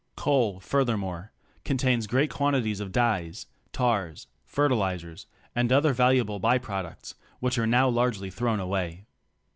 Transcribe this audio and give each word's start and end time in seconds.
Coal, 0.15 0.59
furthermore, 0.59 1.31
contains 1.63 2.07
great 2.07 2.31
quantities 2.31 2.79
of 2.79 2.91
dyes, 2.91 3.45
tars, 3.71 4.25
fertilizers 4.43 5.27
and 5.53 5.71
other 5.71 5.93
valuable 5.93 6.39
by 6.39 6.57
products, 6.57 7.13
which 7.39 7.59
are 7.59 7.67
now 7.67 7.87
largely 7.87 8.31
thrown 8.31 8.59
away. 8.59 9.05